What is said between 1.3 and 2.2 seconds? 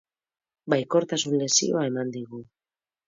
lezioa eman